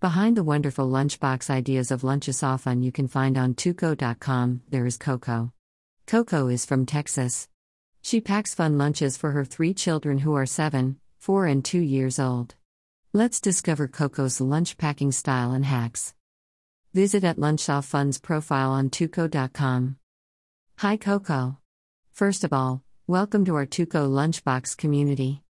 Behind 0.00 0.36
the 0.36 0.44
wonderful 0.44 0.88
lunchbox 0.88 1.50
ideas 1.50 1.90
of 1.90 2.02
Lunchesoffun 2.02 2.84
you 2.84 2.92
can 2.92 3.08
find 3.08 3.36
on 3.36 3.54
teuko.com, 3.54 4.60
there 4.70 4.86
is 4.86 4.96
Coco. 4.96 5.52
Coco 6.06 6.46
is 6.46 6.64
from 6.64 6.86
Texas. 6.86 7.48
She 8.00 8.20
packs 8.20 8.54
fun 8.54 8.78
lunches 8.78 9.16
for 9.16 9.32
her 9.32 9.44
three 9.44 9.74
children 9.74 10.18
who 10.18 10.36
are 10.36 10.46
7, 10.46 11.00
4, 11.18 11.46
and 11.46 11.64
2 11.64 11.80
years 11.80 12.20
old. 12.20 12.54
Let's 13.12 13.40
discover 13.40 13.88
Coco's 13.88 14.40
lunch 14.40 14.78
packing 14.78 15.10
style 15.10 15.50
and 15.50 15.64
hacks. 15.64 16.14
Visit 16.94 17.24
at 17.24 17.36
Lunchesoffun's 17.36 18.20
profile 18.20 18.70
on 18.70 18.90
teuko.com. 18.90 19.96
Hi 20.78 20.96
Coco. 20.96 21.56
First 22.12 22.44
of 22.44 22.52
all, 22.52 22.84
welcome 23.08 23.44
to 23.46 23.56
our 23.56 23.66
Teuko 23.66 24.08
Lunchbox 24.08 24.76
community. 24.76 25.42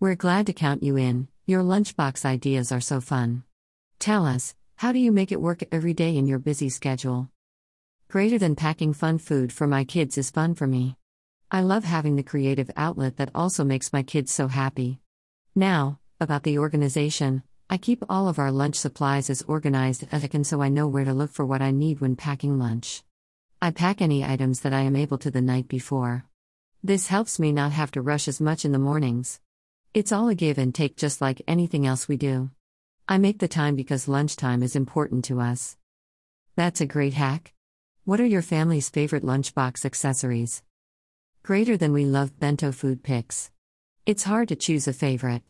We're 0.00 0.16
glad 0.16 0.46
to 0.46 0.52
count 0.52 0.82
you 0.82 0.96
in, 0.96 1.28
your 1.46 1.62
lunchbox 1.62 2.24
ideas 2.24 2.72
are 2.72 2.80
so 2.80 3.00
fun. 3.00 3.44
Tell 4.02 4.26
us, 4.26 4.56
how 4.74 4.90
do 4.90 4.98
you 4.98 5.12
make 5.12 5.30
it 5.30 5.40
work 5.40 5.62
every 5.70 5.94
day 5.94 6.16
in 6.16 6.26
your 6.26 6.40
busy 6.40 6.68
schedule? 6.70 7.30
Greater 8.10 8.36
than 8.36 8.56
packing 8.56 8.92
fun 8.94 9.18
food 9.18 9.52
for 9.52 9.68
my 9.68 9.84
kids 9.84 10.18
is 10.18 10.28
fun 10.28 10.56
for 10.56 10.66
me. 10.66 10.96
I 11.52 11.60
love 11.60 11.84
having 11.84 12.16
the 12.16 12.24
creative 12.24 12.68
outlet 12.76 13.18
that 13.18 13.30
also 13.32 13.62
makes 13.62 13.92
my 13.92 14.02
kids 14.02 14.32
so 14.32 14.48
happy. 14.48 14.98
Now, 15.54 16.00
about 16.20 16.42
the 16.42 16.58
organization, 16.58 17.44
I 17.70 17.76
keep 17.76 18.02
all 18.08 18.26
of 18.26 18.40
our 18.40 18.50
lunch 18.50 18.74
supplies 18.74 19.30
as 19.30 19.42
organized 19.42 20.08
as 20.10 20.24
I 20.24 20.26
can 20.26 20.42
so 20.42 20.60
I 20.60 20.68
know 20.68 20.88
where 20.88 21.04
to 21.04 21.14
look 21.14 21.30
for 21.30 21.46
what 21.46 21.62
I 21.62 21.70
need 21.70 22.00
when 22.00 22.16
packing 22.16 22.58
lunch. 22.58 23.04
I 23.60 23.70
pack 23.70 24.02
any 24.02 24.24
items 24.24 24.62
that 24.62 24.74
I 24.74 24.80
am 24.80 24.96
able 24.96 25.18
to 25.18 25.30
the 25.30 25.40
night 25.40 25.68
before. 25.68 26.24
This 26.82 27.06
helps 27.06 27.38
me 27.38 27.52
not 27.52 27.70
have 27.70 27.92
to 27.92 28.02
rush 28.02 28.26
as 28.26 28.40
much 28.40 28.64
in 28.64 28.72
the 28.72 28.80
mornings. 28.80 29.38
It's 29.94 30.10
all 30.10 30.28
a 30.28 30.34
give 30.34 30.58
and 30.58 30.74
take 30.74 30.96
just 30.96 31.20
like 31.20 31.40
anything 31.46 31.86
else 31.86 32.08
we 32.08 32.16
do. 32.16 32.50
I 33.08 33.18
make 33.18 33.40
the 33.40 33.48
time 33.48 33.74
because 33.74 34.06
lunchtime 34.06 34.62
is 34.62 34.76
important 34.76 35.24
to 35.24 35.40
us. 35.40 35.76
That's 36.54 36.80
a 36.80 36.86
great 36.86 37.14
hack. 37.14 37.52
What 38.04 38.20
are 38.20 38.26
your 38.26 38.42
family's 38.42 38.90
favorite 38.90 39.24
lunchbox 39.24 39.84
accessories? 39.84 40.62
Greater 41.42 41.76
than 41.76 41.92
we 41.92 42.04
love 42.04 42.38
bento 42.38 42.70
food 42.70 43.02
picks. 43.02 43.50
It's 44.06 44.22
hard 44.22 44.48
to 44.48 44.56
choose 44.56 44.86
a 44.86 44.92
favorite. 44.92 45.42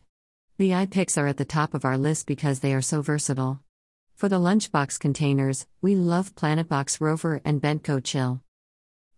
The 0.57 0.71
iPicks 0.71 1.15
are 1.15 1.27
at 1.27 1.37
the 1.37 1.45
top 1.45 1.75
of 1.75 1.85
our 1.85 1.97
list 1.97 2.25
because 2.25 2.61
they 2.61 2.73
are 2.73 2.81
so 2.81 3.03
versatile. 3.03 3.59
For 4.15 4.27
the 4.27 4.39
lunchbox 4.39 4.99
containers, 4.99 5.67
we 5.79 5.95
love 5.95 6.33
PlanetBox 6.33 6.99
Rover 6.99 7.39
and 7.45 7.61
Bentgo 7.61 8.03
Chill. 8.03 8.41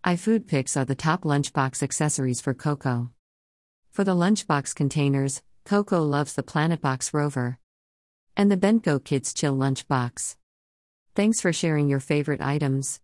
iFood 0.04 0.46
picks 0.46 0.76
are 0.76 0.86
the 0.86 0.94
top 0.94 1.24
lunchbox 1.24 1.82
accessories 1.82 2.42
for 2.42 2.54
Coco. 2.54 3.12
For 3.92 4.04
the 4.04 4.16
lunchbox 4.16 4.76
containers, 4.76 5.42
Coco 5.64 6.04
loves 6.04 6.34
the 6.34 6.44
PlanetBox 6.44 7.14
Rover 7.14 7.60
and 8.38 8.52
the 8.52 8.58
Bentgo 8.58 9.04
Kids 9.04 9.34
Chill 9.34 9.56
Lunchbox. 9.56 10.36
Thanks 11.16 11.40
for 11.40 11.54
sharing 11.54 11.88
your 11.88 12.00
favorite 12.00 12.42
items. 12.42 13.00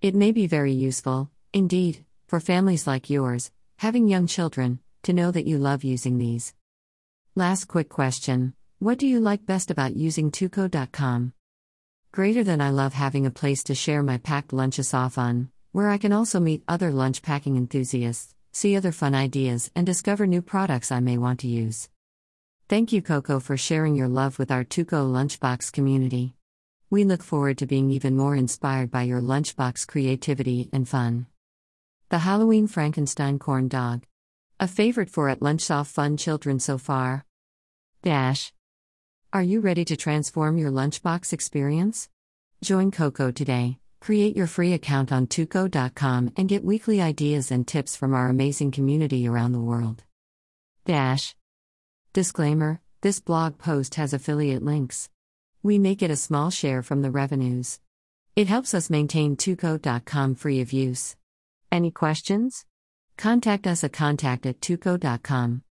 It 0.00 0.14
may 0.14 0.32
be 0.32 0.46
very 0.46 0.72
useful, 0.72 1.30
indeed, 1.52 2.04
for 2.26 2.40
families 2.40 2.86
like 2.86 3.08
yours, 3.08 3.50
having 3.78 4.08
young 4.08 4.26
children, 4.26 4.80
to 5.04 5.12
know 5.12 5.30
that 5.30 5.46
you 5.46 5.58
love 5.58 5.84
using 5.84 6.18
these. 6.18 6.54
Last 7.34 7.66
quick 7.66 7.88
question 7.88 8.54
What 8.78 8.98
do 8.98 9.06
you 9.06 9.20
like 9.20 9.46
best 9.46 9.70
about 9.70 9.96
using 9.96 10.30
Teuko.com? 10.30 11.32
Greater 12.12 12.44
than 12.44 12.60
I 12.60 12.70
love 12.70 12.92
having 12.92 13.26
a 13.26 13.30
place 13.30 13.64
to 13.64 13.74
share 13.74 14.02
my 14.02 14.18
packed 14.18 14.52
lunches 14.52 14.94
off 14.94 15.18
on, 15.18 15.50
where 15.72 15.88
I 15.88 15.98
can 15.98 16.12
also 16.12 16.38
meet 16.38 16.62
other 16.68 16.92
lunch 16.92 17.22
packing 17.22 17.56
enthusiasts, 17.56 18.34
see 18.52 18.76
other 18.76 18.92
fun 18.92 19.14
ideas, 19.14 19.70
and 19.74 19.84
discover 19.84 20.26
new 20.26 20.42
products 20.42 20.92
I 20.92 21.00
may 21.00 21.18
want 21.18 21.40
to 21.40 21.48
use. 21.48 21.88
Thank 22.66 22.92
you, 22.94 23.02
Coco, 23.02 23.40
for 23.40 23.58
sharing 23.58 23.94
your 23.94 24.08
love 24.08 24.38
with 24.38 24.50
our 24.50 24.64
Teuko 24.64 25.06
Lunchbox 25.06 25.70
community. 25.70 26.34
We 26.88 27.04
look 27.04 27.22
forward 27.22 27.58
to 27.58 27.66
being 27.66 27.90
even 27.90 28.16
more 28.16 28.34
inspired 28.34 28.90
by 28.90 29.02
your 29.02 29.20
lunchbox 29.20 29.86
creativity 29.86 30.70
and 30.72 30.88
fun. 30.88 31.26
The 32.08 32.20
Halloween 32.20 32.66
Frankenstein 32.66 33.38
Corn 33.38 33.68
Dog. 33.68 34.04
A 34.58 34.66
favorite 34.66 35.10
for 35.10 35.28
at 35.28 35.40
Lunchesoffun 35.40 36.18
children 36.18 36.58
so 36.58 36.78
far. 36.78 37.26
Dash. 38.02 38.50
Are 39.30 39.42
you 39.42 39.60
ready 39.60 39.84
to 39.84 39.96
transform 39.96 40.56
your 40.56 40.70
lunchbox 40.70 41.34
experience? 41.34 42.08
Join 42.62 42.90
Coco 42.90 43.30
today. 43.30 43.78
Create 44.00 44.36
your 44.36 44.46
free 44.46 44.72
account 44.72 45.12
on 45.12 45.26
teuko.com 45.26 46.32
and 46.34 46.48
get 46.48 46.64
weekly 46.64 47.02
ideas 47.02 47.50
and 47.50 47.66
tips 47.68 47.94
from 47.94 48.14
our 48.14 48.30
amazing 48.30 48.70
community 48.70 49.28
around 49.28 49.52
the 49.52 49.60
world. 49.60 50.04
Dash. 50.86 51.34
Disclaimer 52.14 52.80
This 53.00 53.18
blog 53.18 53.58
post 53.58 53.96
has 53.96 54.12
affiliate 54.14 54.62
links. 54.62 55.10
We 55.64 55.80
make 55.80 56.00
it 56.00 56.12
a 56.12 56.16
small 56.16 56.48
share 56.48 56.80
from 56.80 57.02
the 57.02 57.10
revenues. 57.10 57.80
It 58.36 58.46
helps 58.46 58.72
us 58.72 58.88
maintain 58.88 59.36
teuko.com 59.36 60.36
free 60.36 60.60
of 60.60 60.72
use. 60.72 61.16
Any 61.72 61.90
questions? 61.90 62.66
Contact 63.16 63.66
us 63.66 63.82
at 63.82 63.92
contact 63.92 64.46
at 64.46 64.60
teuko.com. 64.60 65.62